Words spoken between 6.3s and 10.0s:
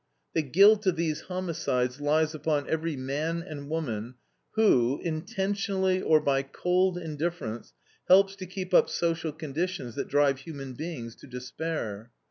cold indifference, helps to keep up social conditions